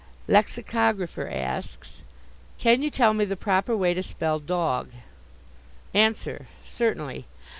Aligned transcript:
Lexicographer 0.27 1.27
asks: 1.27 2.01
Can 2.57 2.81
you 2.81 2.89
tell 2.89 3.13
me 3.13 3.23
the 3.23 3.35
proper 3.35 3.77
way 3.77 3.93
to 3.93 4.01
spell 4.01 4.39
"dog"? 4.39 4.89
Answer: 5.93 6.47
Certainly. 6.65 7.27